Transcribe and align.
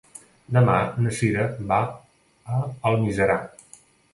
Demà 0.55 0.77
na 1.03 1.13
Sira 1.17 1.45
va 1.73 1.79
a 2.57 2.65
Almiserà. 2.93 3.37